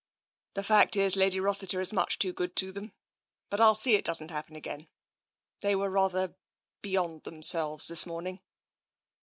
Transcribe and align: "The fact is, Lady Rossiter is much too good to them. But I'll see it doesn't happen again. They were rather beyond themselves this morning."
"The 0.55 0.63
fact 0.63 0.95
is, 0.95 1.15
Lady 1.15 1.39
Rossiter 1.39 1.79
is 1.79 1.93
much 1.93 2.17
too 2.17 2.33
good 2.33 2.55
to 2.55 2.71
them. 2.71 2.91
But 3.51 3.61
I'll 3.61 3.75
see 3.75 3.93
it 3.93 4.03
doesn't 4.03 4.31
happen 4.31 4.55
again. 4.55 4.87
They 5.59 5.75
were 5.75 5.91
rather 5.91 6.33
beyond 6.81 7.21
themselves 7.21 7.87
this 7.87 8.07
morning." 8.07 8.41